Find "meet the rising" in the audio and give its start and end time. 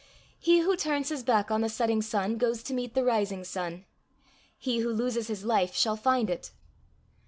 2.73-3.43